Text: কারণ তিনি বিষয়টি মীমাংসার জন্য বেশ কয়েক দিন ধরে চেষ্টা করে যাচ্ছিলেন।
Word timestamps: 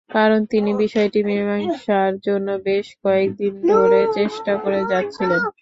কারণ 0.09 0.39
তিনি 0.51 0.71
বিষয়টি 0.83 1.19
মীমাংসার 1.27 2.13
জন্য 2.27 2.47
বেশ 2.65 2.87
কয়েক 3.03 3.29
দিন 3.39 3.53
ধরে 3.69 3.99
চেষ্টা 4.17 4.53
করে 4.63 4.79
যাচ্ছিলেন। 4.91 5.41